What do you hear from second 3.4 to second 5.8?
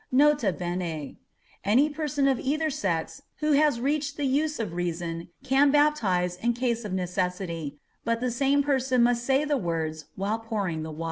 has reached the use of reason can